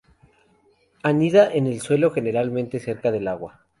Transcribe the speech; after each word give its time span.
Anida 1.03 1.53
en 1.53 1.67
el 1.67 1.79
suelo, 1.79 2.09
generalmente 2.09 2.79
cerca 2.79 3.11
del 3.11 3.27
agua. 3.27 3.67